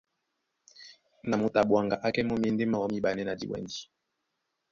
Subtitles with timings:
[1.27, 3.79] Na moto a ɓwaŋga á kɛ́ mɔ́ myěndé míɓanɛ́ na diwɛndi.